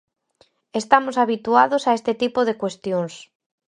[0.81, 3.13] Estamos habituados a este tipo de cuestións.